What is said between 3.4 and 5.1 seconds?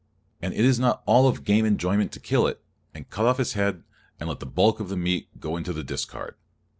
head, and let the bulk of the